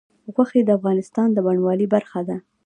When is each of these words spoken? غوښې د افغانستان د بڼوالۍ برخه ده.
غوښې 0.33 0.61
د 0.65 0.69
افغانستان 0.77 1.27
د 1.33 1.37
بڼوالۍ 1.45 1.87
برخه 1.95 2.19
ده. 2.27 2.37